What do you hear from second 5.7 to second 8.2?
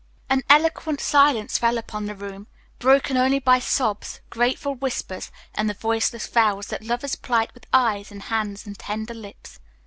voiceless vows that lovers plight with eyes,